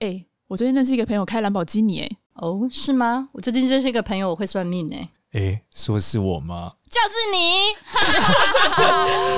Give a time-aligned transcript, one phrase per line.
[0.00, 3.28] 哎，我最近认识一个朋友开兰博基尼，哎，哦，是吗？
[3.34, 6.72] 我最近认识一个朋友，我会算命，哎，哎，说是我吗？
[6.88, 7.76] 就是你。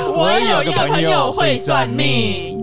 [0.15, 2.61] 我有一个朋友会算命。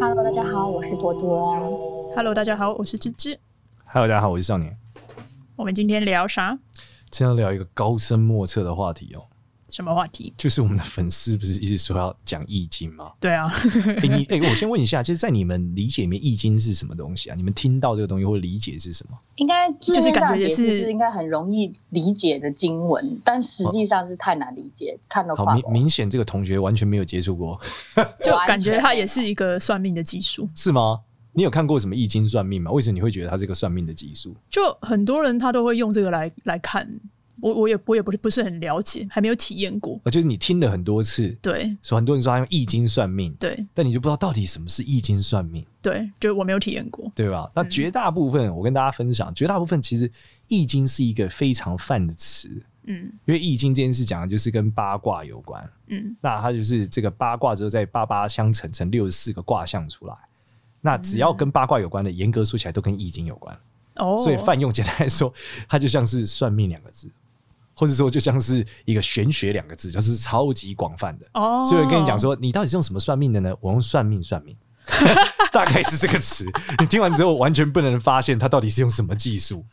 [0.00, 2.12] Hello，大家好，我是多多。
[2.14, 3.36] Hello，大家好，我是芝芝。
[3.86, 4.78] Hello，大家好，我是少年。
[5.56, 6.56] 我们今天聊啥？
[7.10, 9.26] 今天聊一个高深莫测的话题哦。
[9.70, 10.32] 什么话题？
[10.36, 13.12] 就是我们的粉丝不是一直说要讲易经吗？
[13.20, 13.50] 对啊。
[13.86, 17.34] 哎、欸，你哎、欸，我先问一下，就是在你们理解里面，易经是什么东西啊？
[17.36, 19.18] 你们听到这个东西或理解是什么？
[19.36, 27.60] 应该就是感觉是应该很容易理解的经文，但实际上是太难理解，哦、看到好明明显这个同学完全没有接触过，
[28.22, 31.00] 就感觉它也是一个算命的技术，是吗？
[31.32, 32.72] 你有看过什么易经算命吗？
[32.72, 34.34] 为什么你会觉得它是一个算命的技术？
[34.50, 37.00] 就很多人他都会用这个来来看。
[37.40, 40.00] 我我也我也不是不是很了解，还没有体验过。
[40.06, 47.50] 就是你听了很多次，对，说很多人说他用易经算命，对，但你就不知道到底什么是易经算命，对，就我没有体验过，对吧？
[47.54, 50.10] 那绝大部分，嗯、我跟大家分享，绝大部分其实
[50.48, 52.48] 易经是一个非常泛的词，
[52.84, 60.14] 嗯，因为易经这件事讲的就是跟八卦有关，嗯，那它就是这个八卦之后再八八相乘成六十四个卦象出来，
[60.80, 63.56] 那只要跟八卦有关的，严格说起来都跟易经有关，
[63.96, 65.32] 哦，所以泛用简单来说，
[65.68, 67.10] 它就像是算命两个字。
[67.80, 71.24] 或者说，就像是一个玄学两个字，就是超级广泛的。
[71.32, 73.56] 哦，所以我跟你讲说，你到底是用什么算命的呢？
[73.58, 74.54] 我用算命算命，
[75.50, 76.44] 大概是这个词。
[76.78, 79.64] 你听完之后，完全不能发现它到底是用什么技术。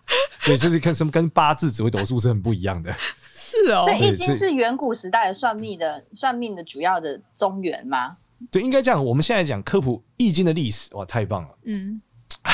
[0.45, 2.95] 对，就是看什么跟八字、紫微斗数是很不一样的。
[3.35, 8.15] 是哦，所以易经是远古时代的算命的算命的主要的宗源吗？
[8.49, 9.03] 对，应该这样。
[9.03, 11.49] 我们现在讲科普易经的历史，哇，太棒了。
[11.65, 12.01] 嗯，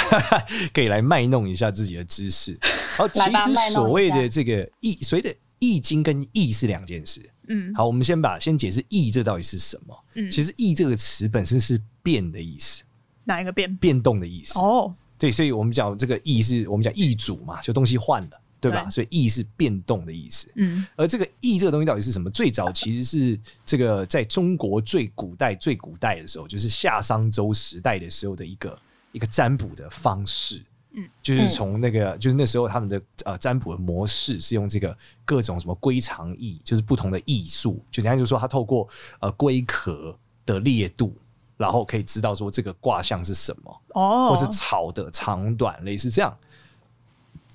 [0.73, 2.57] 可以来卖弄一下自己的知识。
[2.97, 5.29] 好， 其实所谓的这个易，所谓的。
[5.63, 7.21] 易经跟易是两件事。
[7.47, 10.05] 嗯，好，我们先把先解释易这到底是什么。
[10.15, 12.83] 嗯，其实易这个词本身是变的意思。
[13.23, 13.73] 哪一个变？
[13.77, 14.59] 变动的意思。
[14.59, 18.89] 哦，对，所以我们讲这个易是我们讲易主嘛，就东西换了，对吧？
[18.89, 20.51] 所以易是变动的意思。
[20.55, 22.29] 嗯，而这个易这个东西到底是什么？
[22.29, 28.79] 最早其实是这个在中国最古代最古代的时候，就是夏商周时代的时候的一个
[29.13, 30.61] 一个占卜的方式。
[30.95, 34.95] 嗯，就是从那个，就是那时候他们的呃占卜的模式是用这个
[35.25, 38.87] 各种什么龟长翼，就是不同的艺术，就人家就说他透过
[39.19, 40.15] 呃龟壳
[40.45, 41.11] 的裂度，
[41.57, 46.37] 然后可以知道说这个卦象是什么哦，或是草的长短类似这样，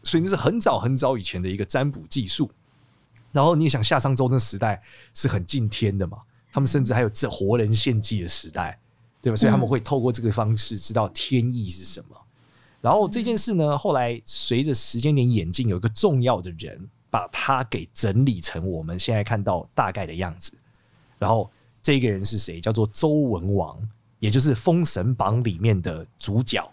[0.02, 2.50] 所以那是很早很早以前的一个占卜技术。
[3.30, 4.82] 然后你也想夏商周那时代
[5.14, 6.18] 是很敬天的嘛，
[6.50, 8.80] 他们甚至还有这活人献祭的时代，
[9.22, 9.36] 对吧？
[9.36, 12.16] 所以他们会透过这个方式知道天意是什么。
[12.80, 20.56] 然后这件事呢，后来随着时间点演进，有一个重要的人把它给整理成我们现在看到大概的样子。
[21.18, 21.50] 然后
[21.82, 22.60] 这个人是谁？
[22.60, 23.76] 叫做周文王，
[24.20, 26.64] 也就是 《封神榜》里面的主角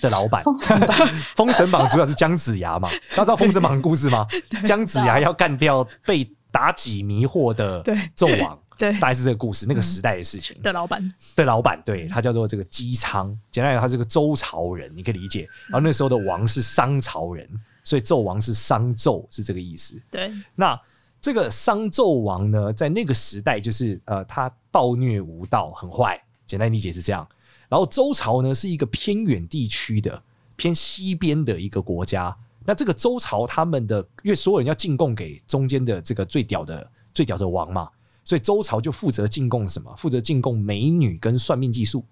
[0.00, 0.42] 的老板。
[1.36, 2.90] 《封神榜》主要是姜子牙嘛？
[3.10, 4.26] 大家知道《封神榜》的故事吗？
[4.66, 7.84] 姜子牙要干掉被妲己迷惑的
[8.16, 8.58] 纣王。
[8.78, 10.56] 对，大概是这个故事，那个时代的事情。
[10.62, 13.28] 的老板，的老板，对，他叫做这个姬昌。
[13.50, 15.48] 简单来说，他是个周朝人，你可以理解。
[15.68, 17.48] 然后那时候的王是商朝人，
[17.84, 20.00] 所以纣王是商纣，是这个意思。
[20.10, 20.78] 对，那
[21.20, 26.22] 这个商纣王呢，在那个时代就是呃，他暴虐无道，很坏。
[26.44, 27.26] 简单理解是这样。
[27.68, 30.22] 然后周朝呢，是一个偏远地区的
[30.54, 32.36] 偏西边的一个国家。
[32.64, 37.88] 那这个周朝他们的，因为所有人要进贡给中间的这个最屌的最屌的王嘛。
[38.26, 39.94] 所以周朝就负责进贡什么？
[39.96, 42.04] 负责进贡美女跟算命技术。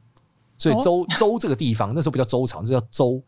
[0.56, 3.20] 所以周周这个地方那时候不叫周朝，那叫周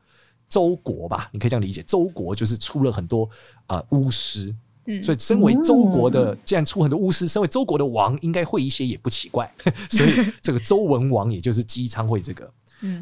[0.49, 1.29] 周国吧？
[1.33, 1.83] 你可以这样理解。
[1.83, 3.29] 周国就是出了很多
[3.67, 4.55] 呃巫师，
[5.03, 9.53] 所以身为周国的，既然出很多巫师，身为周国的王应该会一些也不奇怪。
[9.91, 12.49] 所以这个周文王也就是姬昌会这个。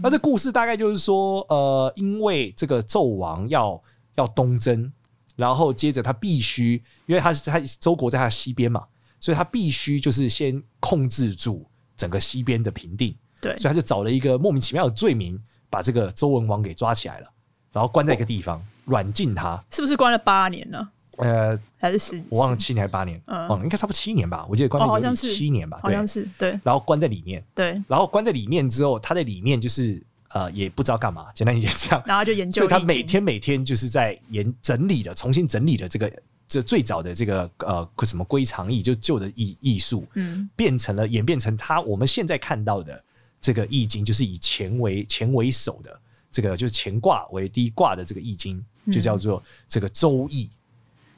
[0.00, 3.78] 那这故事大概就是说，呃，因为这个纣王要
[4.14, 4.90] 要东征，
[5.36, 8.84] 然后接着他必须，因为他是他周国在他西边嘛。
[9.24, 11.64] 所以他必须就是先控制住
[11.96, 17.30] 整个西边的平定，对，所以他就找了一个莫名其妙的罪名，把这个周文王给抓起来了，
[17.72, 19.58] 然后关在一个地方，软禁他。
[19.70, 20.86] 是不是关了八年呢？
[21.16, 22.22] 呃，还是十？
[22.28, 23.18] 我忘了七年还是八年？
[23.24, 24.44] 嗯，应该差不多七年吧。
[24.46, 26.60] 我记得关了好像是七年吧，好像是对。
[26.62, 27.82] 然后关在里面，对。
[27.88, 30.04] 然后关在里面之后，他在里面就是
[30.34, 32.02] 呃，也不知道干嘛，简单理解这样。
[32.04, 36.12] 然后就研究，所以他每天每天就是在研整理的，重新整理的这个。
[36.54, 43.02] 这最早的这个呃什么归藏易，就旧的艺艺术，嗯，变成了演变成它我们现在看到的
[43.40, 50.48] 这个易经，就是以乾为乾为首的这个就是乾卦为第一卦的这个易经，就叫做这个周易。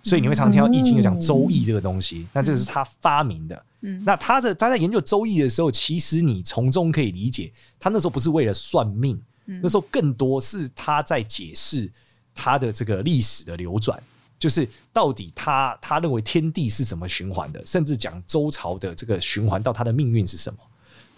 [0.03, 3.67] 所以你会常听到易经有讲周易这个东西，那这个是他发明的。
[3.83, 11.91] 嗯，那他的他在研究周易的时候，其实你从中可以理解，他那时候不是为了算命，嗯、那时候更多是他在解释
[12.35, 14.03] 他的这个历史的流转，
[14.39, 20.59] 就是到底他他认为天地是怎么循环的，甚至讲周朝的这个循环到他的命运是什么。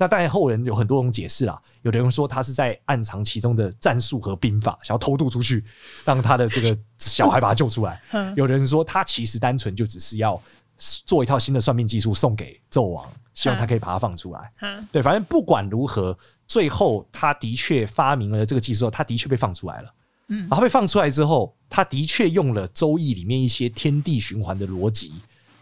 [0.01, 5.65] 那当然后人有很多种解释啦，有的人说他是在暗藏其中的战术和兵法，想要偷渡出去，
[6.05, 8.01] 让他的这个小孩把他救出来。
[8.37, 10.41] 有的人说他其实单纯就只是要
[10.79, 13.05] 做一套新的算命技术送给纣王，
[13.35, 14.53] 希望他可以把他放出来。
[14.93, 16.17] 对，反正不管如何，
[16.47, 19.93] 最后他的确发明了这个技术，他的确被放出来了。
[20.29, 25.13] 嗯，然后被放出来之后，他的确用了《周易》里面一些天地循环的逻辑，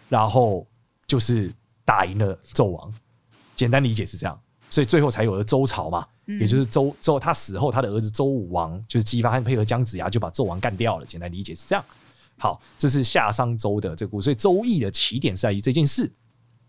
[0.09, 0.67] 然后
[1.07, 1.53] 就是
[1.85, 2.93] 打赢了纣王。
[3.55, 11.07] 简单理解是这样，所以最后才有了周朝嘛，嗯、也就是周周他死后，他的儿子周武王就是姬发和配合姜子牙就把纣王干掉了。
[11.07, 11.85] 简单理解是这样。
[12.39, 16.13] 好，这是夏商周的这个故事，所以周易的起点是在于这件事。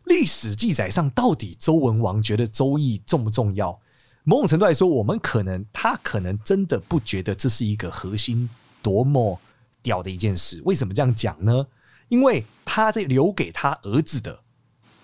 [0.05, 3.77] 历史记载上，到底周文王觉得周易重不重要？
[4.23, 8.49] 某种程度来说，我们可能他可能真的不觉得这是一个核心
[8.87, 9.39] 多么
[9.81, 10.61] 屌的一件事。
[10.65, 11.65] 为什么这样讲呢？
[12.07, 14.39] 因为他在留给他儿子的。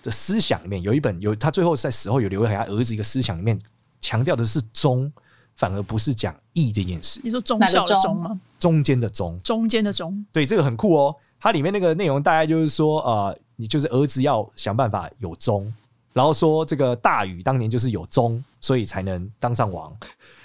[0.04, 3.58] 的思想里面有一本有他最后在死后有留给他儿子一个思想里面
[4.02, 5.10] 强调的是忠，
[5.56, 7.22] 反而不是讲义这件事。
[7.24, 8.38] 你说忠孝的忠吗？
[8.60, 10.26] 中间的忠，中间的忠。
[10.34, 11.16] 对，这个很酷哦。
[11.40, 15.74] 它里面那个内容大概就是说，呃，你就是儿子要想办法有忠，
[16.12, 19.96] 然后说这个大禹当年就是有忠，所以才能当上王。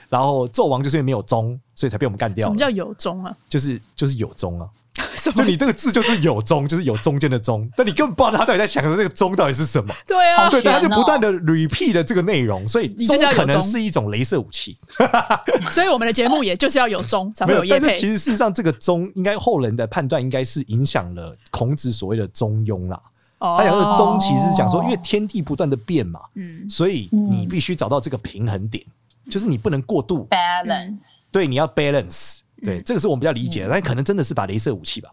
[0.09, 2.47] 然后纣王就是因为没有忠，所以才被我们干掉。
[2.47, 3.35] 什么叫有忠啊？
[3.49, 4.69] 就是就是有忠啊。
[5.35, 9.95] 就你这个字就是有中，就是有中间的中，但你根本不知道他到底在想的这个中到底是什么。
[10.07, 14.77] 对啊，对，他就不断的 repeat 的这个内容，所以中可能是一种镭射武器。
[15.71, 17.87] 所以我们的节目也就是要有中才会有业配。
[17.87, 23.01] 但是其实事实上，这个中应该后人的判断应该是影响了孔子所谓的中庸啦。
[23.41, 28.83] 他讲的中其实是讲说，因为天地不断的变嘛，嗯，所以你必须找到这个平衡点，
[29.31, 31.31] 就是你不能过度 balance。
[31.33, 32.39] 对，你要 balance。
[32.65, 35.09] 对，这个是我们比较理解的，但可能真的是把镭射武器吧。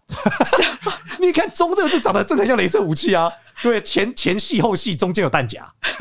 [1.20, 3.30] 你看“中”这个字长得真的像镭射武器啊！
[3.62, 5.64] 对，前前戏后戏中间有弹夹，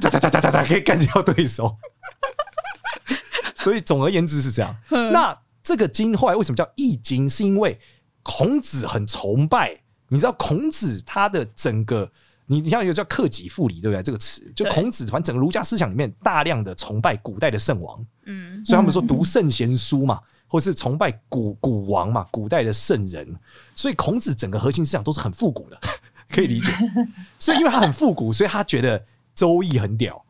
[0.00, 1.76] 哒哒哒哒哒哒可以干掉对手。
[3.56, 4.76] 所以总而言之是这样。
[5.12, 7.28] 那这个经后来为什么叫易经？
[7.28, 7.80] 是因为
[8.22, 12.12] 孔子很崇拜，你知道孔子他的整个。
[12.46, 14.02] 你你像一个叫克己复礼，对不对？
[14.02, 23.28] 这个词就孔子，反正整个儒家思想里面大量的崇拜古代的圣王，嗯，所以他们说读圣贤书嘛，或是崇拜古古王嘛，古代的圣人。
[23.74, 25.78] 所以孔子整个核心思想都是很复古的，
[26.30, 26.72] 可以理解。
[27.38, 29.04] 所以因为他很复古，所以他觉得
[29.34, 30.24] 周易很屌，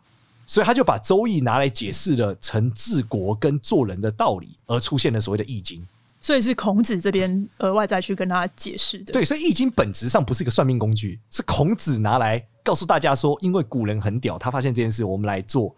[0.46, 5.86] 所以他就把周易拿来解释了成治国跟做人的道理，而出现了所谓的易经。
[6.26, 9.12] 所以是孔子这边额外再去跟他解释的。
[9.12, 15.72] 对，所以易经本质上不是一个算命工具，是孔子拿来告诉大家说，因为古人很屌，他发现这件事，我们来做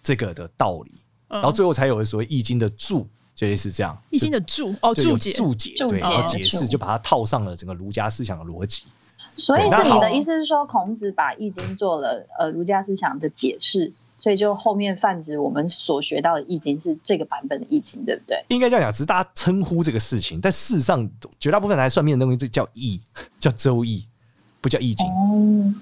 [0.00, 0.92] 这个的道理，
[1.26, 4.00] 然后最后才有了所谓易经的注，就类似这样。
[4.10, 8.84] 易经的注哦，注解，注解，对，然后解释，就把它套上了整个儒家思想的逻辑。
[9.34, 13.92] 所以是你的意思是说，孔子把易经做了呃儒家思想的解释。
[14.18, 18.44] 所以就后面泛指我们所学到的易经是这个版本的易经，对不对？
[18.48, 23.00] 应该这样讲，只是大家称呼这个事情，但事实上绝大部分来算命的东西就叫易，
[23.38, 24.04] 叫周易，
[24.60, 25.06] 不叫易经。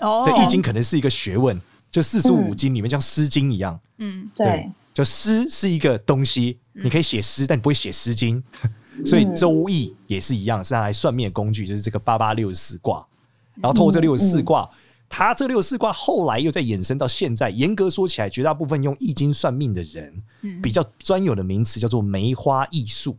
[0.01, 1.59] 哦，对，易经可能是一个学问，
[1.91, 3.81] 就四书五经里面像诗经一样。
[3.97, 8.43] 嗯，对，就诗是一个东西，你可以写诗，但你不会写诗经。
[9.07, 13.07] 所以周易也是一样，是拿来算命的工具，就是这个八八六十四卦，
[13.55, 14.69] 然后透过这六十四卦。
[15.09, 20.23] 他这六十四卦后来又再衍生到现在，严格说起来，绝大部分用易经算命的人，
[20.63, 23.17] 比较专有的名词叫做梅花易数。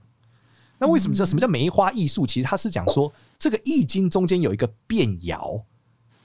[0.77, 2.27] 那为什么叫什么叫梅花易数？
[2.27, 5.61] 其实他是讲说，这个易经中间有一个变爻。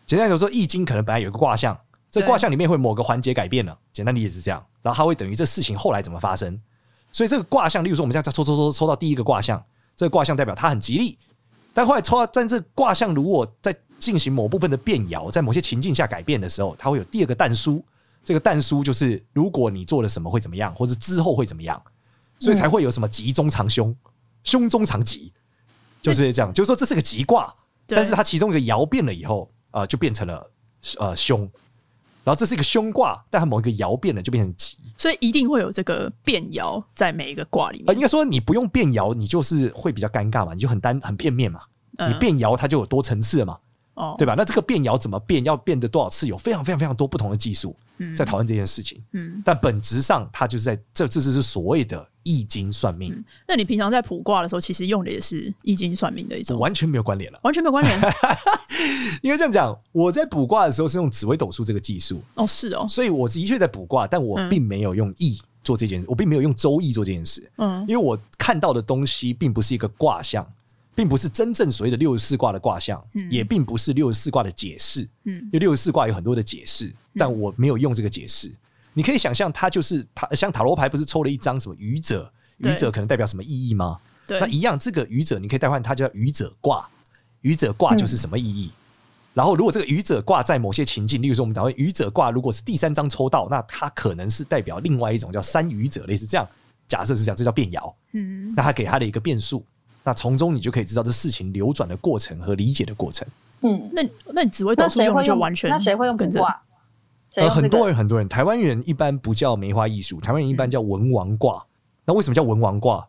[0.04, 1.78] 简单来说，易经可能本来有一个卦象，
[2.10, 3.78] 这卦象里面会某个环节改变了。
[3.92, 6.60] 简单理解是这样，然后它会等于这事情后来怎么发生。
[7.10, 9.64] 所以这个卦象，例如说我们现在抽抽抽抽到第一个卦象，
[9.96, 11.16] 这个卦象代表它很吉利，
[11.72, 17.82] 但后来抽到，但这卦象如果在进行某部分的变爻，在某些情境下改变的时候，它会有第二个但书。
[18.24, 21.80] 这个但书就是，如果你做了什么会怎么样，或者之后会怎么样，
[22.40, 23.94] 所以才会有什么吉中藏凶，
[24.42, 25.32] 凶中藏吉，
[26.00, 26.52] 就是这样。
[26.52, 27.54] 就是说这是个吉卦，
[27.86, 30.50] 但是它其中一个爻变了以后，啊、呃，就变成了
[30.98, 31.40] 呃凶。
[32.24, 37.86] 然后这是一个凶卦，但它某一个爻变了就变成吉，所以一定会有这个变爻在每一个卦里面。
[37.88, 41.60] 呃，应该说你不用变爻，你就是会比较尴尬嘛，你就很单很片面嘛。
[42.08, 43.58] 你变爻它就有多层次了嘛。
[44.02, 44.34] 哦，对吧？
[44.36, 45.44] 那这个变爻怎么变？
[45.44, 46.26] 要变得多少次？
[46.26, 47.76] 有非常非常非常多不同的技术
[48.16, 49.00] 在讨论这件事情。
[49.12, 53.12] 嗯，但本质上，它就是在这，这就是所谓的易经算命。
[53.14, 53.24] 嗯。
[53.46, 58.00] 那你平常在卜卦的时候，其实用的也是易经算命的一种，完全没有关联了，完全没有关联。
[59.22, 62.20] 应该这样讲，我在卜卦的时候是用紫微斗数这个技术。
[62.34, 67.48] 哦，是哦，所以我的确在卜卦，但我并没有用易做这件事，我并没有用周易做这件事。
[67.58, 70.44] 嗯，因为我看到的东西并不是一个卦象。
[70.94, 75.08] 并不是真正所谓的六十四卦的卦象，嗯、也并不是六十四卦的解释。
[75.24, 78.48] 嗯，因为六十四卦有很多的解释，但我没有用这个解释。
[78.48, 78.56] 嗯、
[78.94, 83.98] 你可以想象，它就是塔，像塔罗牌不是抽了一张什么愚者，愚者可能代表什么意义吗？
[84.26, 86.86] 对，那一样，这个愚者你可以代换，它叫愚者卦。
[87.40, 88.66] 愚者卦就是什么意义？
[88.66, 88.78] 嗯、
[89.34, 96.46] 然后，如果这个愚者卦在某些情境，例如说我们讲愚者卦，如果是第三张抽到，那它可能是代表另外一种叫三愚者，类似这样。
[96.86, 97.92] 假设是这样，这叫变爻。
[98.12, 99.64] 嗯，那它给它的一个变数。
[100.04, 103.26] 那从中你就可以知道这事情流转的过程和理解的过程。
[103.60, 106.62] 嗯，那那你紫微斗数用就完全那谁会用卜卦？
[107.36, 111.64] 呃，很多人很多人，台湾人一般不叫梅花易数，台湾人一般叫文王卦。
[112.04, 113.06] 那为什么叫文王卦？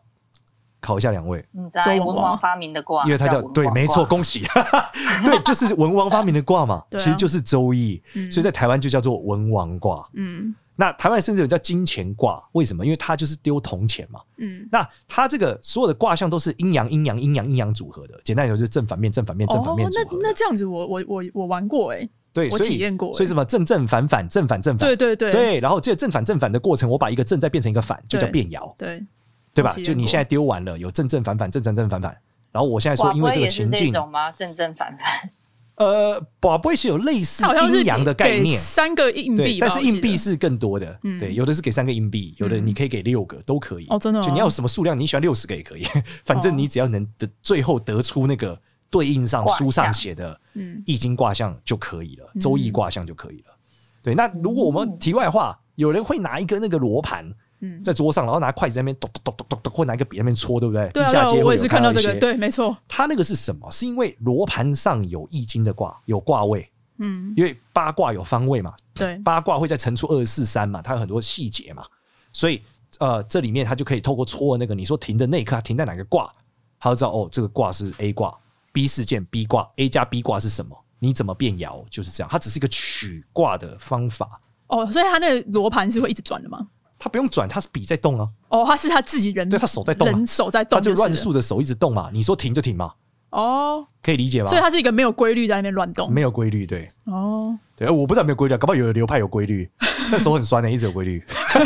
[0.80, 1.44] 考一下两位。
[1.50, 4.44] 你在文王发明的卦，因为他叫对，没错，恭喜。
[5.24, 10.08] 对，就是文王发明的卦嘛， 其实就是周易，所以在台湾就叫做文王卦。
[10.14, 10.54] 嗯。
[10.76, 12.84] 那台湾甚至有叫金钱卦，为什么？
[12.84, 14.20] 因为它就是丢铜钱嘛。
[14.38, 18.20] 嗯，那它这个所有的卦象都是阴阳、阴阳、阴阳、阴阳组合的。
[18.24, 19.88] 简单来说，就是正反面、正反面、正反面。
[19.92, 23.14] 那那这样子我，我我我我玩过哎、欸，对，我体验过。
[23.14, 25.60] 所以什么正正反反、正反正反，对对对对。
[25.60, 28.74] 然后这个正反正反的过程，我把一个正再变成一个反，就叫变爻。
[28.76, 29.00] 对
[29.54, 29.72] 对吧？
[29.84, 32.16] 就你现在丢完了，有正正反反、正正正反反。
[32.50, 33.92] 然后我现在说，因为这个情境，
[34.36, 35.30] 正正反反。
[35.76, 40.98] 呃，宝贝是有类似阴阳的概念，三个硬币，但是硬币是更多的。
[41.18, 43.86] 对，有的是给三个硬币，有的你可以给六个，都可以。
[43.88, 45.84] 哦，真的，就你要什么数量，你喜欢六十个也可以，
[46.24, 50.40] 反正你只要能得最后得出那个对应上书上写的
[50.86, 53.56] 易经卦象就可以了，周易卦象就可以了。
[54.02, 57.32] 对，那如果我们题外话，有人会拿一个那个罗盘。
[57.82, 60.88] 在桌上，然后拿筷子在那边咚咚咚咚咚，或拿一个笔在那边戳，对不对？
[60.90, 62.76] 对啊，我也是看到这个，对，没错。
[62.88, 63.70] 它那个是什么？
[63.70, 66.68] 是因为罗盘上有易经的卦，有卦位。
[66.98, 71.84] 嗯，因为八卦有方位嘛，对，八卦会再乘出二十四三嘛，它有很多细节嘛，
[72.32, 72.62] 所以
[73.00, 76.32] 呃，这里面它就可以透过戳那个，你说停的那一刻，它停在哪个卦，
[76.78, 78.32] 他就知道哦，这个卦是 A 卦
[78.72, 80.76] ，B 事件 B 卦，A 加 B 卦是什么？
[81.00, 81.84] 你怎么变爻？
[81.90, 84.40] 就是这样，它只是一个取卦的方法。
[84.68, 86.64] 哦，所以它那个罗盘是会一直转的吗？
[87.04, 88.26] 他不用转，他是笔在动啊。
[88.48, 92.08] 哦，他是他自己人，对他手在动，人手在动，他就乱数的手一直动嘛。
[92.10, 92.94] 你说停就停嘛。
[93.28, 94.48] 哦，可以理解吗？
[94.48, 96.90] 所以他是一个没有规律在那边乱动，没有规律，对。
[97.04, 99.70] 哦，对，我不知道没有规律，搞不好有的流派有规律，
[100.10, 101.22] 但手很酸的，一直有规律。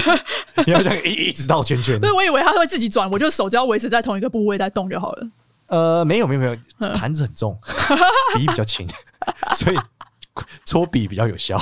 [0.67, 2.01] 你要这样一一直绕圈圈。
[2.01, 5.29] 对，我以为他会自己转，我就手只要维持在同一个部位在动就好了。
[5.69, 7.57] 呃，没有没有没有，盘子很重，
[8.35, 8.85] 笔比较轻，
[9.55, 9.77] 所以
[10.65, 11.57] 搓笔比较有效。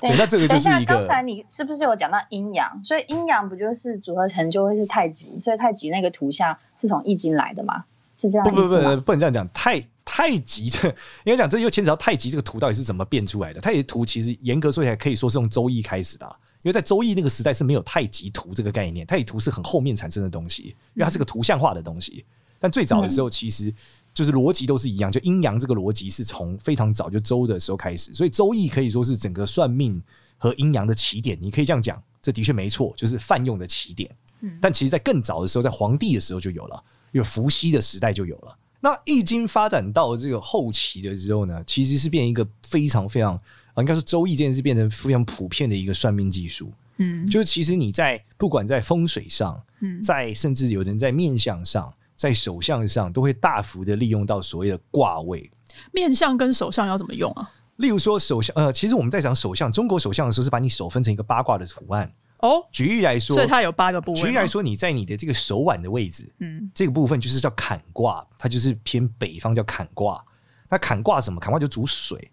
[0.00, 0.94] 对，那这个就是一个。
[0.94, 2.80] 刚才你是不是有讲到阴阳？
[2.84, 5.38] 所以阴阳不就是组合成就会是太极？
[5.38, 7.84] 所以太极那个图像是从易经来的吗？
[8.16, 8.44] 是这样？
[8.46, 9.48] 不不不不，不能这样讲。
[9.54, 10.88] 太太极这
[11.24, 13.60] 应该讲，这又牵扯到太极这个图到底是怎么变出来的？
[13.60, 16.26] 太极图其实严格说起来，可以说是用周易开始的，
[16.62, 22.24] 因为在周易那个时代是没有太极图这个概念，太极图是很后面产生的东西，因为它是个图像化的东西。
[22.60, 23.72] 但最早的时候，其实。
[24.16, 30.02] 就是逻辑都是一样，就阴阳这个逻辑是从非常早就周的时候开始，所以周易可以说是整个算命
[30.38, 31.36] 和阴阳的起点。
[31.38, 34.10] 你可以这样讲，这的确没错，就是泛用的起点。
[34.58, 36.82] 但其实，在更早的时候，在黄帝的时候就有了，
[37.12, 38.56] 因为伏羲的时代就有了。
[38.80, 43.34] 那易经发展到这个后期的时候呢，其实是变一个非常非常
[43.74, 46.72] 啊，应该说周易这件事变成非常普遍的一个算命技术。
[46.96, 51.92] 嗯，就是其实你在不管在风水上，嗯，在甚至有人在面相上。
[52.16, 55.50] 在手相上都会大幅的利用到所谓的卦位，
[55.92, 57.52] 面相跟手相要怎么用啊？
[57.76, 62.66] 例如说手相，呃，其实我们在讲手相，中国手相的时候是把你手分成一个八卦的图案哦。
[62.72, 64.18] 举例来说，所以它有八个部位。
[64.18, 70.24] 举例来说，你在你的这个手腕的位置，嗯，这个部分就是叫坎卦，它就是偏北方叫坎卦。
[70.70, 71.38] 那坎卦什么？
[71.38, 72.30] 坎卦就主水，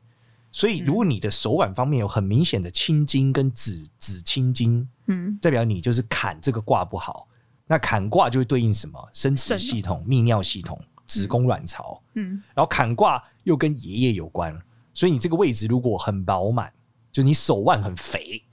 [0.52, 7.28] 所以如果你的手腕方面有很明显的青筋跟紫紫青筋，嗯，代表你就是坎这个卦不好。
[7.68, 9.10] 那坎卦就会对应什么？
[9.14, 12.02] 生殖系统、泌尿系统、子宫卵巢。
[12.16, 14.58] 嗯，然后坎卦又跟爷爷有关，
[14.94, 16.72] 所以你这个位置如果很饱满，
[17.12, 18.44] 就你手腕很肥，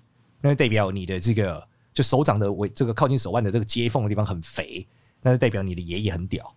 [0.41, 1.63] 那就代表你的这个
[1.93, 4.87] 就手掌的尾，这个靠近手腕的这个接缝的地方很肥，
[5.23, 6.55] 那就代表你的爷爷很屌。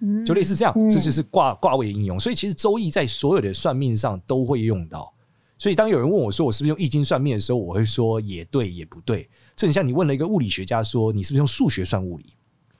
[0.00, 2.18] 嗯，就类似这样，这就是卦卦位的应用。
[2.18, 5.12] 所以其实周易在所有的算命上都会用到。
[5.58, 9.28] 所以当有人问我说我是不是用易经算命的时候，我会说也对也不对。
[9.58, 12.32] 这很像你问了一个物理学家说你是不是用数学算物理？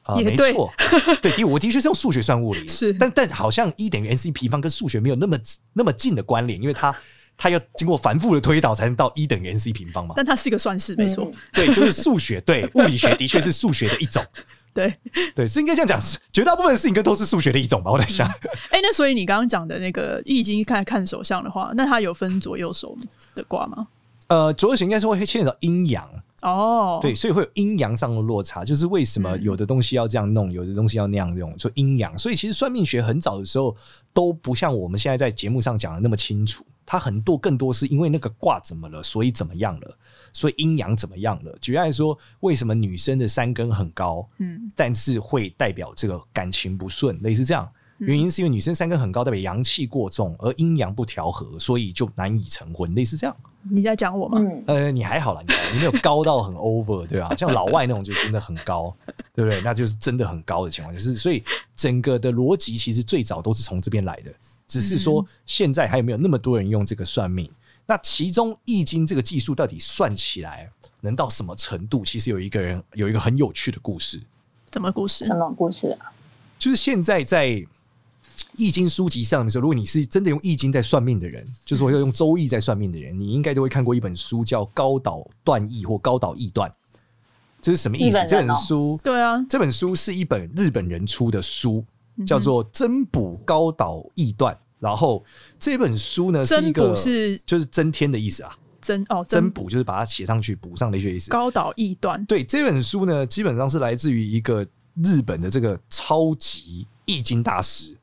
[0.05, 0.73] 啊，没错，
[1.21, 5.37] 对，的我的确是用数学算物理，是，但但好像一等于 n c 平方跟数学没有那么
[5.75, 6.97] 那么近的关联，因为它
[7.37, 10.15] 它要经过繁复的推导才能到一等于 n c 平方嘛。
[10.17, 14.25] 但它是一个算式，没错，对，就是数学，对， 物理学的确是数学的一种。
[14.73, 14.95] 对
[15.35, 16.01] 对，是应该这样讲，
[16.33, 17.91] 绝大部分的事情跟都是数学的一种吧。
[17.91, 22.97] 我在想，哎、嗯欸，那所以你刚刚讲的那个易经看看手相的话，那它有分左右手
[23.35, 23.89] 的卦吗？
[24.29, 26.09] 呃，左右手应该是会牵扯到阴阳
[26.43, 32.17] 哦，对，所以会有阴阳上的落差，就是为什么有的东西要这样弄，嗯、有的东西要那样用，说阴阳。
[32.17, 33.77] 所以其实算命学很早的时候
[34.13, 39.99] 都不像我们现在在节目上讲的那么清楚，它很多更多是因为那个卦怎么了，所以怎么样了。
[40.33, 41.57] 所以阴阳怎么样了？
[41.61, 47.69] 举例来说，为什么女生的三根很高，嗯，但是会代表这个感情不顺，类似这样。
[47.99, 53.37] 原因是因为女生三根很高，代表阳气过重，而阴阳不调和，所以就难以成婚，类似这样。
[53.71, 54.41] 你在讲我吗？
[54.67, 57.35] 呃，你还好了，你还好，你没有高到很 over，对吧？
[57.37, 58.95] 像老外那种就真的很高，
[59.35, 59.61] 对不对？
[59.63, 61.43] 那就是真的很高的情况，就是所以
[61.75, 64.33] 整个的逻辑其实最早都是从这边来的，
[64.67, 67.51] 只是说现在还有没有那么多人用这个算命？
[67.85, 72.05] 那其中易经这个技术到底算起来能到什么程度？
[72.05, 74.21] 其实有一个人有一个很有趣的故事。
[74.73, 75.25] 什么故事？
[75.25, 76.13] 什么故事啊？
[76.59, 77.67] 就是现在在
[78.57, 86.69] 易经书籍上的时候，如果你是真的用易经在算命的人， 就是我要用周易在算命的人，你应该都会看过一本书叫《高岛断易》或《高岛易断》。
[87.61, 88.19] 这是什么意思？
[88.29, 91.85] 这本书，对啊，这本书是一本日本人出的书，
[92.25, 94.55] 叫做《增补高岛易断》。
[94.79, 95.25] 然后
[95.59, 101.31] 这本书呢是一个是就是增添的意思啊，增哦增补就是把它写上去补上的一些意思。
[101.31, 104.65] 高岛易断，对，这本书呢基本上是来自于一个
[105.03, 107.98] 日本的这个超级易经大师。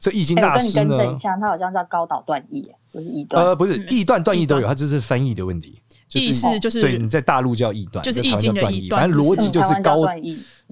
[0.00, 5.80] 这易经大师呢，跟像他好像叫高岛断义，不是易断，呃，不是易断断义都有，他就是翻译的问题。
[6.14, 10.02] 意思就是对，你在大陆叫易断，就是易经的易断，反正逻辑就是高，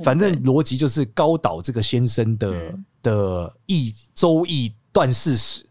[0.02, 4.72] 反正逻辑就是高岛这个先生的的易周易。
[4.96, 5.62] 断事史，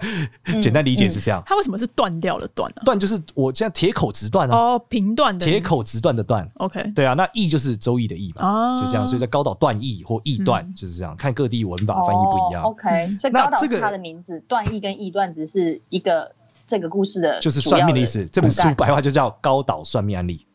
[0.62, 1.42] 简单理解是这样。
[1.44, 2.80] 它为什么是断掉了断呢？
[2.82, 4.56] 断就是我现在铁口直断啊。
[4.56, 6.50] 哦，平断的铁口直断的断。
[6.54, 9.06] OK，对啊，那易就是周易的易嘛，就这样。
[9.06, 12.62] 所以在高岛断易或易断就是这样，看各地文法翻译不一样。
[12.62, 16.32] OK，所以高岛是他的名字，断易跟易断只是一个
[16.66, 18.24] 这个故事的，就是算命的意思。
[18.32, 20.46] 这本书白话就叫《高岛算命案例》。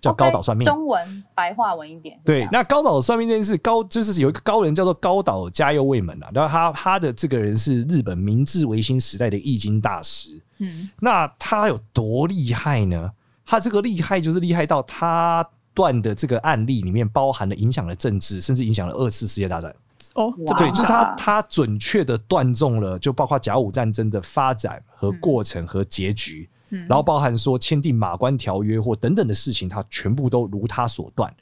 [0.00, 2.18] 叫高岛算命，中文白话文一点。
[2.24, 10.40] 对，那高岛算命这件事，高就是有一个高人叫做高岛嘉佑卫门啊，然后他他的这个人是日本明治维新时代的易经大师。
[10.58, 13.10] 嗯，那他有多厉害呢？
[13.44, 19.74] 他这个厉害就是厉害到他断的这个案例里面包含了影响了政治，甚至影响了二次世界大战。
[20.14, 26.48] 哦，对，就是他他准确的断中了，就包括甲午战争的发展和过程和结局。
[26.88, 31.32] 然后包含说签订马关条约或等等的事情，他全部都如他所断。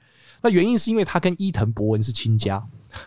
[0.43, 2.63] 那原因是因为他跟伊藤博文是亲家，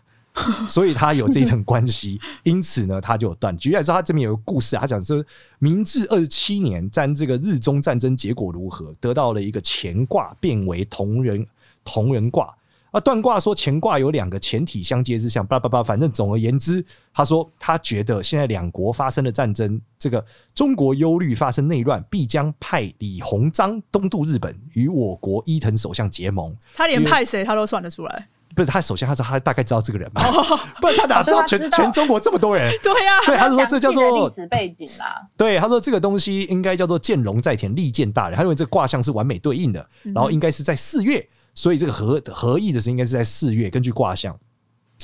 [0.69, 2.19] 所以他有这一层关系。
[2.43, 3.55] 因此呢，他就有断。
[3.57, 5.23] 举例来说，他这边有个故事，他讲说
[5.59, 11.45] 明治二十七年占这个日中战争结果如何，得到了一个乾卦变为同人
[11.83, 12.53] 同人卦。
[12.93, 26.55] 啊，断卦说乾卦有两个前体相接之象，叭叭叭，反正总而言之，他说他觉得现在两国发生了战争，这个中国忧虑发生内乱，必将派李鸿章东渡日本，与我国伊藤首相结盟。
[26.75, 30.21] 他连派谁他都算得出来，不是他首先他知道他大概知道这个人嘛？
[30.79, 32.71] 不然他哪知道全全中国这么多人？
[32.83, 35.27] 对呀，所以他说这叫做历史背景啦。
[35.35, 38.37] 对，他说这个东西应该叫做见龙在田，利见大人。
[38.37, 41.27] 他认为这个卦象是完美对应的，然后应该是在四月。
[41.55, 44.37] 所以这个合合意的是应该是在四月，根据卦象。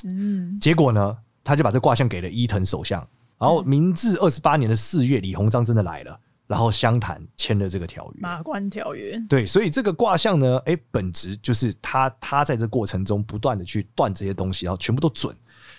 [0.03, 3.05] 嗯，结果呢，他就把这卦象给了伊藤首相。
[3.37, 9.17] 然后明治二十八年的四月，李鸿章真的来了，然后相谈签了这个条约——马关条约。
[9.29, 15.35] 对，所以这个卦象呢，哎，本质就是他他在这过程中不断的去断这些东西，然后全部都准。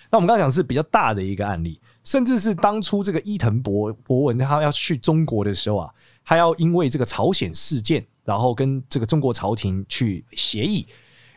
[0.09, 5.89] 那我们刚刚讲是比较大的一个案例，甚至是当初这个伊藤博博文他要去中国的时候啊，
[6.23, 8.05] 他要因为这个朝鲜事件。
[8.23, 10.87] 然后跟这个中国朝廷去协议，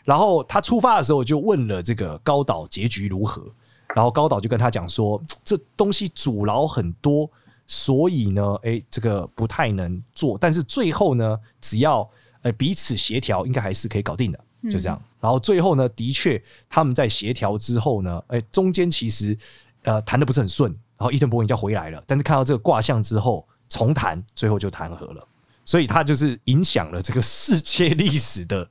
[0.04, 3.42] 然后他出发的时候就问了这个高岛结局如何，
[3.94, 7.30] 然后高岛就跟他讲说，这东西阻挠很多，
[7.66, 12.08] 所以呢，哎，这个不太能做，但是最后呢，只要
[12.42, 14.38] 呃彼此协调，应该还是可以搞定的，
[14.70, 15.00] 就这样。
[15.20, 19.36] 然后最后呢，的确他们在协调之后呢，哎，中间其实
[19.84, 25.26] 呃谈的不是很顺，然后伊藤博文就回来了，但是看到这个卦象之后重谈，最后就谈和了。
[25.64, 28.68] 所以他就是影响了这个世界历史的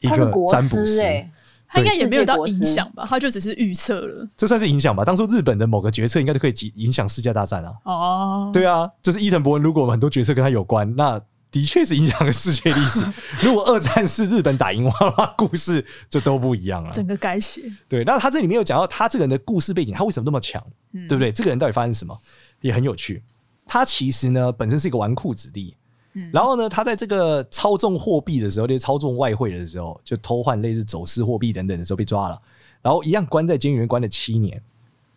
[0.00, 1.30] 一个占卜师，哎，
[1.68, 3.04] 他应该也没有到影响吧？
[3.08, 5.04] 他就只是预测了，这算是影响吧？
[5.04, 7.72] 当初日本的某个决策应该就可以影响世界大战啊！
[7.84, 13.04] 哦，对啊，就是伊藤博文，如果很多决策跟他有关，那的的确是影响了世界历史。
[13.42, 17.62] 如果二战是日本打赢的话，故事就都不一样了，整个改写。
[17.88, 21.32] 对，那他这里面有讲到他这个人的故事背景，他为什么那么强，嗯、对不对？
[21.32, 22.16] 这个人到底发生什么，
[22.60, 23.22] 也很有趣。
[23.66, 25.74] 他其实呢，本身是一个纨绔子弟，
[26.14, 32.40] 嗯、然后呢，他在这个操纵货币的时候，那操纵外汇的时候，就偷换类似走私货币等等的时候被抓了，
[32.82, 34.60] 然后一样关在监狱里面关了七年。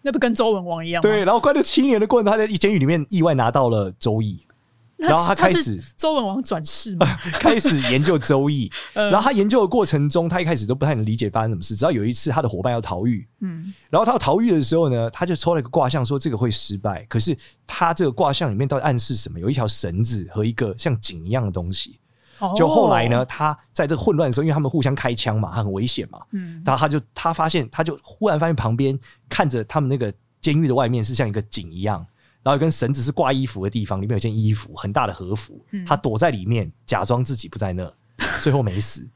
[0.02, 1.02] 那不跟周文王一样？
[1.02, 4.44] 对，然后关了七年的过程，他在监狱里面意外拿到了《周易》，
[5.10, 7.06] 然后他开始周文王转世嘛，
[7.40, 8.70] 开始研究《周易》。
[8.94, 11.76] 然后他研究的过程中，他一开始都不太能理解发生什么事。
[11.76, 17.04] 直到有一次，他的伙伴要逃狱，嗯，然后他要逃狱的时候呢，他就抽了一个卦象，说这个会失败。
[17.10, 17.36] 可是
[17.66, 19.40] 他这个卦象里面到底暗示什么？
[19.40, 21.98] 有一条绳子和一个像井一样的东西。
[22.58, 26.20] 就后来呢，他在这个混乱的时候，因为他们互相开枪嘛，他很危险嘛。
[26.32, 30.12] 嗯，然后他就他发现，他就忽然发现旁边看着他们那个
[30.42, 32.04] 监狱的外面是像一个井一样，
[32.44, 35.60] 然后一根绳子是挂衣服的地方，里面有件衣服，很大的和服。
[35.86, 37.92] 他躲在里面，假装自己不在那，
[38.42, 39.08] 最后没死，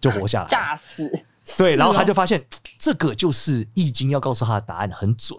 [0.00, 0.46] 就活下来。
[0.48, 1.10] 诈死。
[1.58, 2.44] 对，然后他就发现
[2.78, 5.38] 这个就是易经要告诉他的答案，很准。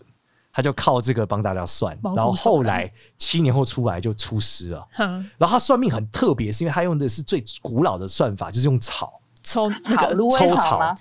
[0.54, 4.86] 他就靠这个帮大家算，然后后来七年后出来就出师了。
[5.38, 10.94] 然后他算命很特别，是因为他用的是最古老的算法，就是用草抽那个抽草，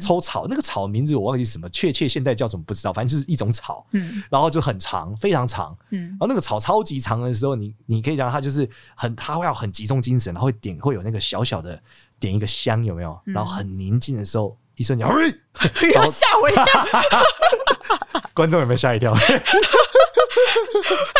[0.00, 3.86] 抽草那个草名字我忘记什么，确切现在叫什么不知道，反正就是一种草。
[4.30, 5.76] 然后就很长，非常长。
[5.90, 11.80] 然后那个草超级长的时候，你你可以讲它就是很，它会要很集中精神，然后会点会有那个小小的
[12.20, 13.18] 点一个香，有没有？
[13.24, 15.06] 然后很宁静的时候，一瞬间，
[15.94, 16.64] 要吓我一跳。
[18.34, 19.12] 观众有没有吓一跳？
[19.14, 19.32] 他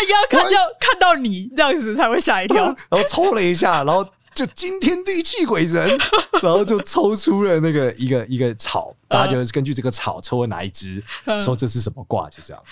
[0.09, 2.67] 要看到看到你这样子才会吓一跳。
[2.89, 4.07] 然后抽了一下，然后
[4.39, 5.99] 就惊天地泣鬼神，
[6.41, 11.03] 然后就抽出了那个一个一个草，大家就根据这个草抽了哪一支，
[11.43, 12.63] 说这是什么卦，就这样。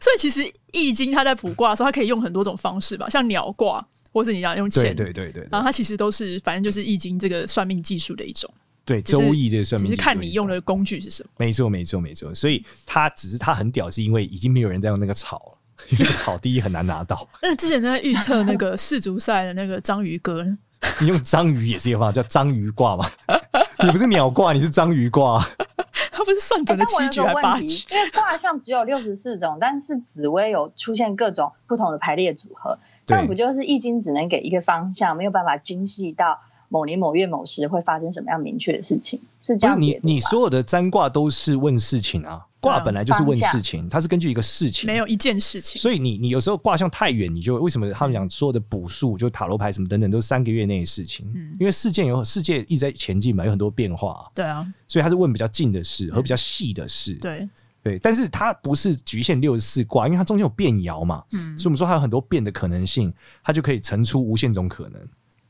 [0.00, 5.48] 所以其实易经它在卜卦的时候，它可以用很多种方式吧，像鸟卦，或是你想用钱，对对对对。
[5.52, 8.52] 然后它其实都是反正就是易经这个算命技术的一种。
[8.84, 11.30] 对，周易这个算命，只是看你用的工具是什么。
[11.38, 12.34] 没错，没错，没错。
[12.34, 15.58] 所以它只是它很屌，是因为已经没有人在用那个草了，
[15.90, 17.28] 因为那个草第一很难拿到。
[17.40, 20.44] 那之前在预测那个世足赛的那个章鱼哥，
[21.00, 23.04] 你用章鱼也是一个方法，叫章鱼卦嘛？
[23.84, 25.44] 你不是鸟卦，你是章鱼卦。
[26.12, 27.66] 它不是算准了七局还八局？
[27.90, 36.40] 因为卦象只有六十四种，但是紫薇有出现各种不同的排列组合，这样不就是易经只能给一个方向，没有办法精细到。
[36.68, 39.20] 某年某月某时会发生什么样明确的事情？
[39.40, 39.80] 是这样。
[39.80, 45.80] 你你所有的占卦都是问事情啊，卦本来就是问事情，它是根据一个事情，没有一件事情。
[45.80, 51.30] 所以你你有时候卦象太远，你就为什么他们讲所有的卜数，就塔罗牌什么等等，都是三个月内的事情。
[51.34, 54.30] 嗯，因为事件有世界一直在前进嘛，有很多变化。
[54.34, 57.14] 对啊，所以他是问比较近的事和比较细的事。
[57.14, 57.48] 对
[57.82, 61.22] 对，但是它不是局限六十四卦，因为它中间有变爻嘛。
[61.32, 65.00] 嗯，所以我们说它有很多变的可能性，它就可以乘出无限种可能。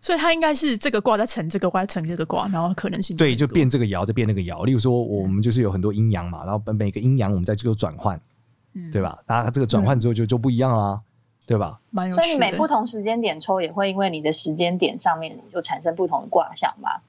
[0.06, 4.64] 所以它应该是这个卦在乘这个卦，在乘这个卦，然后可能性对，就变这个爻，再变那个爻。
[4.64, 8.20] 例如说，我们就是有很多阴阳嘛，然后每个阴阳我们在这个转换，
[8.74, 9.18] 嗯、对吧？
[9.26, 11.00] 那它这个转换之后就就不一样啊，
[11.44, 11.80] 对吧？
[12.12, 17.02] 所以你每不同时间点抽，也会因为你的时间点上面就产生不同的卦象吧？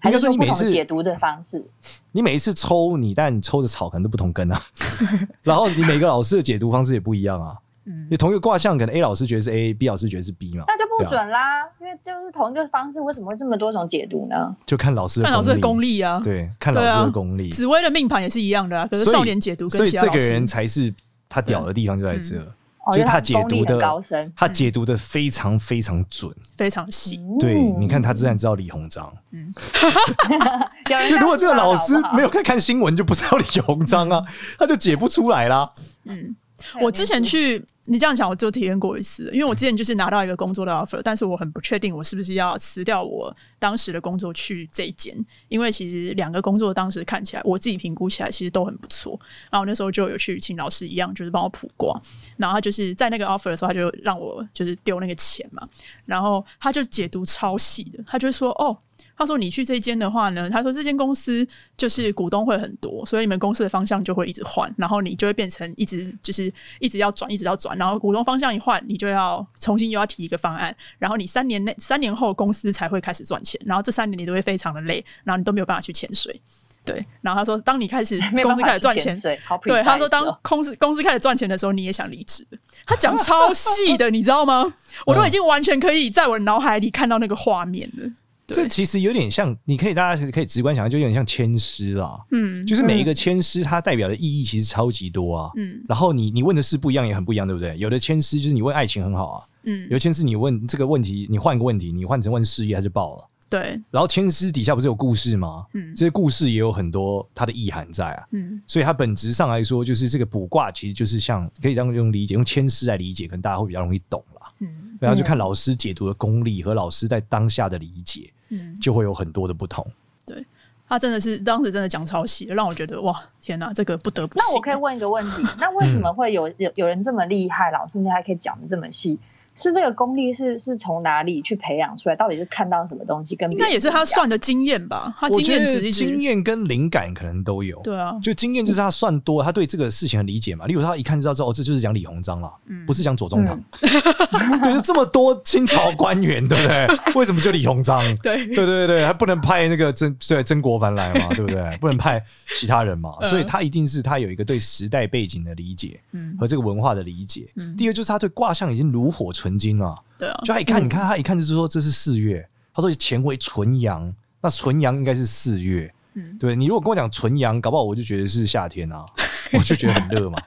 [0.00, 1.64] 还是说你每次解读的方式？
[2.10, 4.60] 你每一次抽你，但你抽的草可能都不同根啊，
[5.44, 7.56] 然后你每个老师的解读方式也不一样啊。
[7.86, 10.64] 嗯，你同一个卦象，可能 A 老师觉得是 A，B 老师觉得是 B 嘛？
[10.66, 14.56] 那就不准啦，因为就是同一个方式，为什么会这么多种解读呢？
[14.66, 17.48] 就看老师看老师的功力啊，对，看老师的功力。
[17.50, 20.92] 紫薇的命盘也是一样的啊，可是少年解读，所以这个人才是
[21.28, 22.44] 他屌的地方就在这，
[22.86, 27.20] 所以他解读的高深，他解读的非常非常准，非常细。
[27.38, 29.12] 对，你看他自然知道李鸿章。
[29.30, 29.54] 嗯，
[31.08, 34.24] 就如果这个老师没有看看新闻，就不知道李鸿章啊，
[34.58, 35.70] 他就解不出来啦。
[36.06, 36.34] 嗯，
[36.82, 37.64] 我之前去。
[37.86, 39.30] 你这样讲，我就体验过一次。
[39.32, 45.16] 因为我之前就是拿到一个工作的 offer，但是我很不确定我是不是要辞掉我当时的工作去这一间。
[45.48, 49.18] 因为其实两个工作当时看起来，我自己评估起来其实都很不错。
[49.50, 52.00] 然后那时候就有去请老师一样，就是帮我卜卦。
[52.36, 55.68] 然后他就是在那个 offer 的时候，他就让我就是丢那个钱嘛。
[56.04, 58.76] 然后他就解读超细的，他就说：“哦。”
[59.16, 76.40] 他说：“你去这间的话呢，他说这间公司就是股东会很多，所以你们公司的方向就会一直换，然后你就会变成一直就是一直要转，一直要转，然后股东方向一换，你就要重新又要提一个方案，然后你三年内三年后公司才会开始赚钱，然后这三年你都会非常的累，然后你都没有办法去潜水。
[76.84, 79.16] 对，然后他说，当你开始 公司开始赚钱，
[79.62, 82.46] 对，他说当公司公司开始赚钱的时候，你也想离职。
[82.86, 84.74] 他讲超细的， 你知道吗？
[85.04, 88.08] 我都已经完全可以在我的脑海里看到那个画面了。”
[88.54, 92.18] 这其实有点像，你可以大家可以直观想象，就有点像签诗啦。
[92.30, 95.50] 嗯，就是每一个签诗，它代表的意义其实超级多啊。
[95.56, 97.76] 嗯，然后你你问的事不一样，也很不一样，对不对？
[97.78, 103.28] 有的签诗就是你问爱情很好啊，嗯，有签诗你问这个问题，你换个问题，你换成问事业，它就爆了。
[103.48, 105.64] 对，然后签诗底下不是有故事吗？
[105.74, 108.26] 嗯，这些故事也有很多它的意涵在啊。
[108.32, 114.50] 嗯，所以它本质上来说，就是这个卜卦其实就是像可以这样用理解，用签诗来理解，可能大家会比较容易懂啦。
[114.58, 119.86] 嗯，然后就看老师解读的功力和老师在当下的理解，嗯，就会有很多的不同。
[120.24, 120.44] 对，
[120.88, 124.38] 他真的是当时真的讲超细，让我觉得哇，天哪，这个不得不。
[124.38, 129.20] 那我可以问一个问题，那为什么会有有有人这么厉害，老师你还可以讲的这么细？
[129.56, 132.14] 是这个功力是是从哪里去培养出来？
[132.14, 133.34] 到底是看到什么东西？
[133.34, 135.14] 跟应该也是他算的经验吧。
[135.18, 137.80] 他经验值、经验跟灵感可能都有。
[137.82, 140.66] 对啊，就经验就是他算多，他对这个事情很理解嘛。
[140.66, 143.56] 例如他一看就知道，哦，这就是讲李鸿章了，嗯、不是讲左宗棠。
[143.80, 147.14] 嗯、 对，就这么多清朝官员，对不对？
[147.14, 148.02] 为什么就李鸿章？
[148.22, 151.28] 对对对对，还不能派那个曾对曾国藩来嘛？
[151.34, 151.76] 对不对？
[151.80, 152.22] 不能派
[152.54, 153.12] 其他人嘛？
[153.24, 157.48] 所以他一定是他有一个对时代背景的理解，嗯，和这个文化的理解。
[157.56, 159.94] 嗯，第二就是他对卦象已经炉火纯青了。
[160.18, 162.48] 对啊，就他一看，你看他一看就是说这是四月。
[162.74, 165.92] 他说乾为纯阳，那纯阳应该是四月。
[166.14, 169.04] 嗯，对，你如果跟我讲纯阳，搞不好我就觉得是夏天啊，
[169.52, 170.42] 我就觉得很热嘛。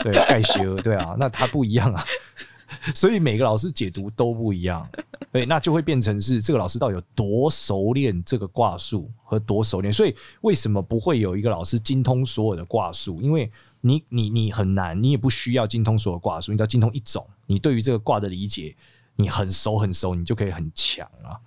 [0.00, 2.04] 对，盖歇对啊，那他不一样啊。
[2.94, 4.88] 所以每个老师解读都不一样，
[5.32, 9.92] 对，那就会变成是这个老师到底有多熟练这个卦术和多熟练。
[9.92, 13.20] 所以为什么不会有一个老师精通所有的卦术？
[13.20, 18.76] 因为你你你很难，你也不需要精通所有卦术，你只要精通一种，你对于这个卦的理解，
[19.16, 21.40] 你很熟很熟，你就可以很强啊。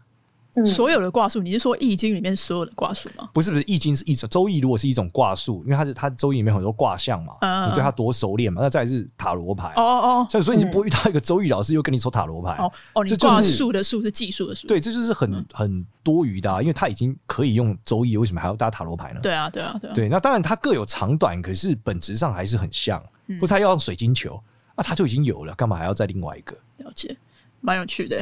[0.65, 3.29] 所有的卦术，你是说易经里面所有的卦术吗？
[3.33, 8.59] 不是不是，易经是一种，周易如果是一种卦术，因为它是它周易里面很多卦象嘛，嗯、你对它多熟练嘛。
[8.61, 19.19] 那再是塔罗牌，哦哦，所以所以你不会遇到一个周易老师又跟你抽塔罗牌，哦哦，你卦术的术是技术的术，对，这就是很很多余的，啊，因为他已经可以用周易，为什么还要搭塔罗牌呢？
[19.21, 24.41] 对啊对啊对啊，对，那当然它各有长短，可是本质上还是很像，嗯、或者他要用水晶球，
[24.79, 26.55] 那他就已经有了，干嘛还要再另外一个？
[26.77, 27.13] 了解，
[27.59, 28.15] 蛮有趣的。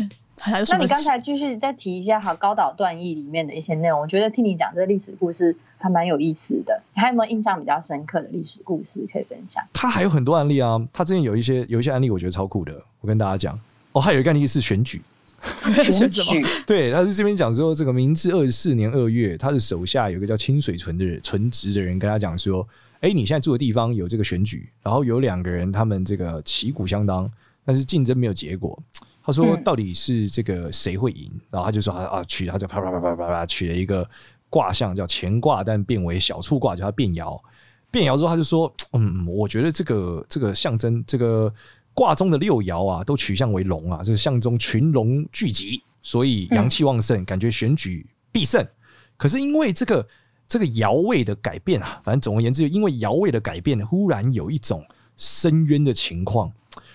[0.44, 6.82] 那你刚才继续再提一下哈，高岛段义里面的一些内容，我觉得听你讲这个历史故事还蛮有意思的。
[6.96, 9.64] 你还有没有印象比较深刻的历史故事可以分享？
[9.72, 12.74] 他还有很多案例啊，他之前有一些有一些案例，我觉得超酷的。
[13.02, 13.60] 我跟大家讲
[13.92, 15.00] 哦，还有一个案例是选举，
[15.92, 27.30] 选举对，他是这边讲说，这个明治二十四年二月，他的手下有一个叫清水纯的人，纯直的人跟他讲说，哎、欸，你现在住的地方有这个选举，然后有两个人，他们这个旗鼓相当，
[27.66, 28.82] 但是竞争没有结果。
[29.24, 34.10] 他说：“到底是这个谁会赢？”然后他就说：“啊取，他就啪啪啪啪啪啪取了一个
[34.50, 37.38] 卦象叫乾卦，但变为小畜卦，叫它变爻。
[37.92, 41.54] 变爻之后，他就说：‘嗯，我觉得这个这个象征这个
[41.98, 48.64] 卦中的六爻啊，都取向为龙啊，就是象中群龙聚集，所以阳气旺盛，感觉选举必胜。
[49.18, 50.08] 可是因为这个
[50.48, 54.86] 这个爻位的改变啊，反正总而言之，因为爻位的改变，忽然有一种
[55.18, 56.54] 深渊的情况。”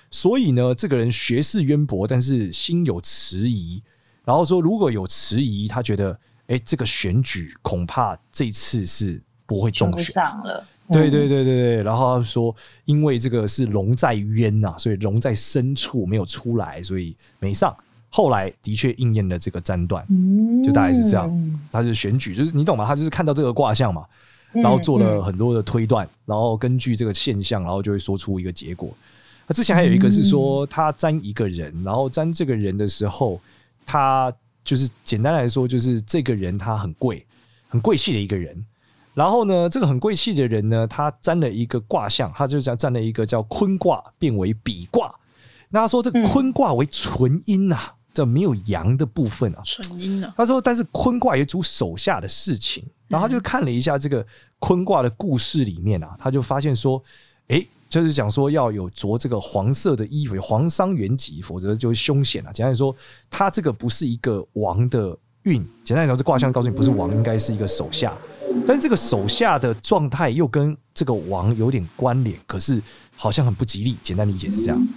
[0.08, 3.82] 所以呢，这个人学识渊博，但是心有迟疑。
[4.24, 10.64] 然后说，如果有迟疑，他觉得，哎，这个选举恐怕这次是不会中选了。
[10.90, 11.82] 对对对对对。
[11.82, 17.74] 然后他说，因为这个是龙在渊呐，所以龙在深处没有出来，所以没上。
[18.14, 20.06] 后来的确应验了这个占断，
[20.62, 21.58] 就大概是这样。
[21.70, 22.84] 他是选举，就是你懂吗？
[22.84, 24.04] 他就是看到这个卦象嘛，
[24.52, 28.90] 然后做了很多的推断，然后根据这个现象，然后就会说出一个结果。
[29.46, 33.40] 那之前还有一个是说，他占一个人，然后占这个人的时候，
[33.86, 34.30] 他
[34.62, 37.24] 就是简单来说，就是这个人他很贵，
[37.70, 38.62] 很贵气的一个人。
[39.14, 45.14] 然后呢，这个很贵气的人呢，他占了一个卦象，他就叫占了一个叫坤卦，变为比卦。
[45.70, 50.32] 那他说这个坤卦为纯阴啊，这没有阳的部分啊，纯阴啊。
[50.36, 52.84] 他说，但是坤卦也主手下的事情。
[53.08, 54.26] 然后他就看了一下这个
[54.58, 57.02] 坤卦的故事里面啊，他就发现说，
[57.48, 57.66] 诶。
[57.92, 62.50] 就是讲说要有着这个黄色的衣服，黄裳元吉，否则就凶险了。
[62.50, 62.96] 简单来说，
[63.28, 65.62] 他这个不是一个王的运。
[65.84, 68.16] 简单来说，这卦象告诉你不是王，应该是一个手下。
[68.66, 72.82] 但是这个手下的状态又跟这个王有点关联，可是
[73.16, 73.96] 好像很不吉利。
[74.02, 74.88] 简单理解是这样。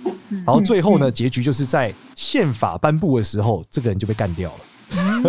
[0.45, 4.59] 然后最后呢，结局就是在宪法颁布的时候，这个人就被干掉了。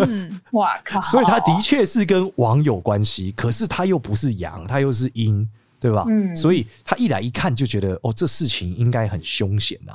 [0.05, 1.01] 嗯，哇 靠！
[1.01, 5.47] 所以他的确是跟王有关系，可是他又不是阳，他又是阴。
[5.79, 6.03] 对吧？
[6.09, 9.93] 嗯，所以他一来一看就觉得，哦，这事情应该很凶险呐，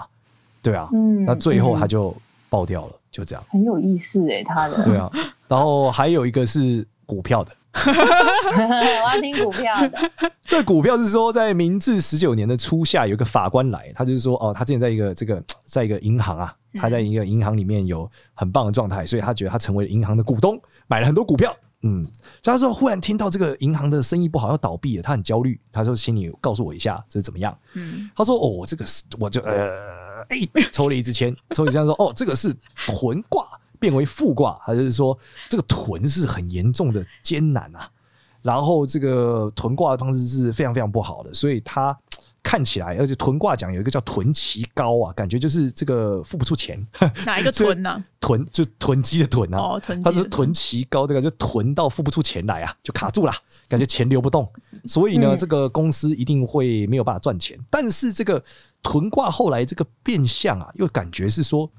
[0.62, 2.16] 对啊，嗯，那最后他就
[2.48, 5.10] 爆掉了，嗯、就这样，很有意思哎，他的对啊，
[5.48, 7.50] 然后还有一个是股票的，
[7.84, 9.98] 我要听股票的。
[10.44, 21.56] 这股票是说，在明治十九年的初夏，有一个法官来，他就是说，哦，他之前在一个这个， 在一个银行啊，他在一个银行里面有很棒的状态，所以他觉得他成为了银行的股东，买了很多股票。
[21.84, 22.06] 嗯，
[22.44, 25.58] 他说忽然听到这个银行的生意不好要倒闭了，他很焦虑。
[25.72, 27.58] 他说心里告诉我一下这是怎么样。
[27.74, 30.38] 嗯，他说哦，这个是我就呃，哎，
[30.70, 33.48] 抽了一支签，抽一支签说哦，这个是屯卦
[33.82, 35.18] 变为复卦，还是说
[35.50, 37.90] 这个屯是很严重的艰难啊？
[38.40, 41.98] 然后这个屯卦的方式是非常非常不好的，所以他。
[42.42, 46.84] 看起来，而且屯卦讲有一个叫屯其高啊，感觉就是这个付不出钱。
[47.24, 48.04] 哪一个屯呢、啊？
[48.20, 49.58] 屯就囤积的囤啊。
[49.58, 50.04] 哦，囤积。
[50.04, 53.32] 他说屯其高，这个就囤到付不出钱来啊，就卡住了，
[53.68, 54.46] 感觉钱流不动。
[54.86, 57.58] 所以呢，嗯、这个公司一定会没有办法赚钱。
[57.70, 58.42] 但是这个
[58.82, 61.70] 屯卦后来这个变相啊，又感觉是说，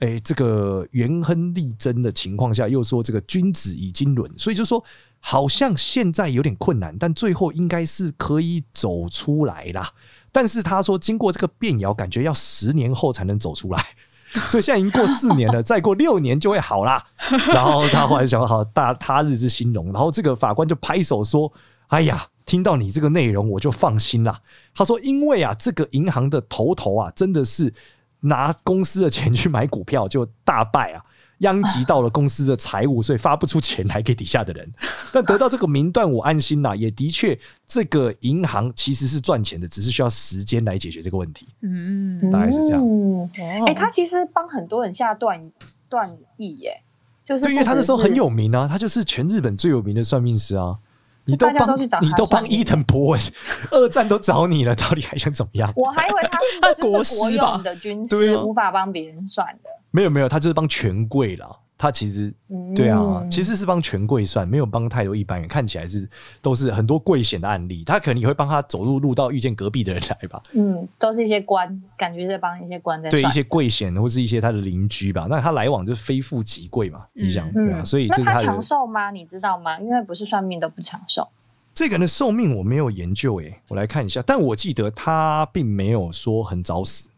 [0.00, 4.82] 哎，这个元亨利贞的情况下，又说这个君子以经纶，所以就说
[5.20, 9.92] 好像现在有点困难，但最后应该是可以走出来啦。
[10.32, 13.84] 但是他说，经过这个变爻，感觉要十年后才能走出来，
[14.48, 17.04] 所以现在已经过四年了， 再过六年就会好啦。
[17.48, 19.92] 然后他后来想好，大他日之兴隆。
[19.92, 21.52] 然后这个法官就拍手说
[21.88, 24.40] ：“哎呀，听到你这个内容，我就放心了。”
[24.74, 27.74] 他说：“因为啊，这个银行的头头啊，真的是
[28.20, 31.02] 拿公司的钱去买股票，就大败啊。”
[31.40, 34.66] 殃及到了公司的财务，所以发不出钱来给底下的人。
[35.12, 36.74] 但得到这个名段，我安心啦。
[36.74, 41.46] 也的确，这个银行其实是赚钱的，只是需要时间来解决这个问题。
[41.62, 42.82] 嗯，大概是这样。
[43.38, 45.50] 哎、欸，他其实帮很多人下断
[45.88, 46.82] 断义耶，
[47.24, 50.78] 就是对，因为他那时候很有名啊，他就是全日本最有名的算命师啊。
[51.26, 53.20] 你都帮你都帮伊藤博文，
[53.70, 55.72] 二战都找你了，到底还想怎么样？
[55.76, 59.70] 我还以为他是国师吧，的军师无法帮别人算的。
[59.90, 61.48] 没有没有，他就是帮权贵啦。
[61.82, 62.30] 他其实
[62.76, 65.48] 对啊，其实是帮权贵算，没有帮太多一般人。
[65.48, 66.06] 看起来是
[66.42, 70.42] 都是很多贵险的案例，他可能也会帮他走路路到遇见隔壁的人来吧。
[70.52, 73.22] 嗯，都是一些官，感觉是在帮一些官在算。
[73.22, 75.26] 对一些贵险或是一些他的邻居吧。
[75.30, 77.82] 那他来往就是非富即贵嘛，你想对啊？
[77.82, 79.10] 所以这是他长寿吗？
[79.10, 79.80] 你知道吗？
[79.80, 81.26] 因为不是算命都不长寿。
[81.72, 84.22] 这个人的寿命我没有研究诶、欸，我来看一下。
[84.26, 87.08] 但我记得他并没有说很早死。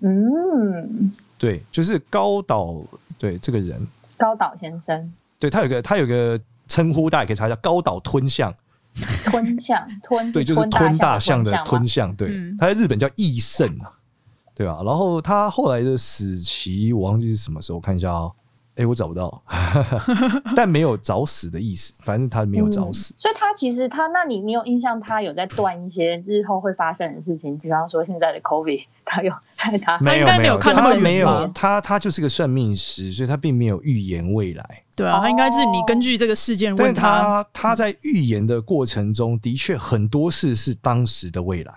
[0.00, 1.12] 嗯。
[1.38, 2.76] 对，就是高岛，
[3.16, 3.80] 对这个人，
[4.16, 8.52] 高岛先生，对他有个他有个称呼，大家可以查一下，高岛吞象，
[9.24, 13.92] 吞象 吞，对，就是吞大象的吞象，对，嗯、他在日本叫义胜啊，
[14.54, 14.82] 对吧？
[14.84, 18.32] 然后他后来的死期我忘记是什么时候，我看一下哦。
[18.78, 19.42] 哎，我找不到，
[20.54, 21.92] 但没有找死的意思。
[22.00, 34.84] 反正他没有找死，嗯、所以他其实他，那你你有印象，他有在断一些日后会发生的事情，比方说现在的 COVID， 他有在他没有他应该没有看到没有他他就是个算命师，所以他并没有预言未来。
[34.94, 41.72] 对啊，他应该是你根据这个事件问他，他他在预言的过程中的确很多事是当时的未来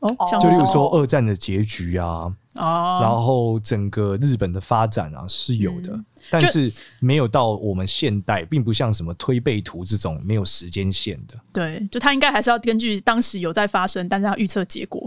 [0.00, 5.94] 哦，就例如说二战的结局啊，哦，然后整个日本的发展啊是有的。
[5.94, 11.38] 嗯但是没有到我们现代，并不像什么推背图这种没有时间线的。
[11.52, 15.02] 对，就他应该还是要根据当时有在发生，但是他预测结果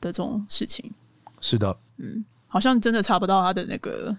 [0.00, 0.90] 的这种事情。
[1.40, 4.14] 是的，嗯，好像真的查不到他的那个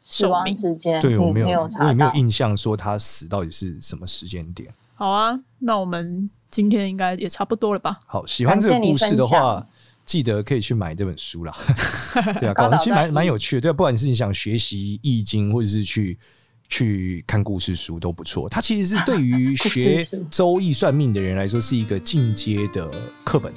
[0.00, 1.00] 死亡时间。
[1.00, 4.72] 对，我没有，没有查，我也没有印象说他死到底是什么时间点。
[4.94, 8.00] 好啊，那我们今天应该也差不多了吧？
[8.06, 9.66] 好，喜欢这个故事的话。
[10.06, 11.56] 记得可以去买这本书啦，
[12.40, 16.18] 对啊，搞得其实蛮蛮有趣的，对啊，不管是你想学习易经，或者是去
[16.68, 18.48] 去看故事书都不错。
[18.48, 22.90] 它其实是对于 学周易算命的人来说是一个进阶的
[23.24, 23.52] 课本，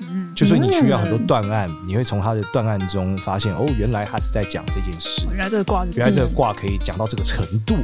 [0.00, 7.76] 嗯，就说你需要很多断案，你会从他的断案中发现，哦，原来他是在讲这件事，原来这个卦，原来这个卦可以讲到这个程度，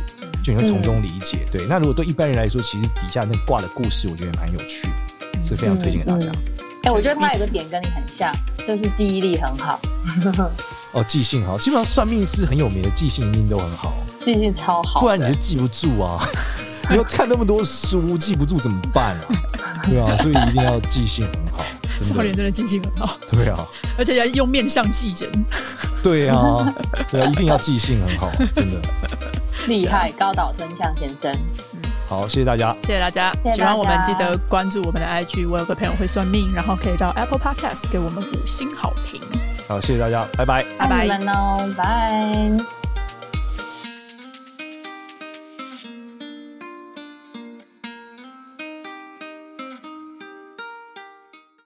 [0.44, 1.38] 就你会从中理解。
[1.50, 4.86] 对，那如果对一般人来说，其实底下那卦的故事，我觉得蛮有趣，
[5.42, 6.30] 是非常推荐给大家。
[6.84, 8.30] 哎、欸，我觉得他有个点跟你很像，
[8.66, 9.80] 就是记忆力很好。
[10.92, 16.22] 哦，记性好，基本上算命师很有名的，记性一定都很好，记性超好，不然你就记不住啊！
[16.90, 19.28] 你要看那么多书，记不住怎么办啊？
[19.88, 21.64] 对啊，所以一定要记性很好。
[22.02, 23.58] 少年真的记性很好，对啊，
[23.96, 25.44] 而且要用面相记人。
[26.02, 26.74] 对啊，
[27.10, 28.76] 对啊，一定要记性很好，真的
[29.66, 30.12] 厉害。
[30.12, 31.32] 高岛吞象先生。
[32.06, 33.32] 好，谢谢大家，谢谢大家。
[33.54, 35.48] 喜欢我们记得关注我们的 IG。
[35.48, 39.20] 我有个朋友会算命，然后可以到 Apple Podcast 给我们五星好评。
[39.66, 41.18] 好，谢谢大家，拜拜，拜拜，拜
[41.76, 42.83] 拜。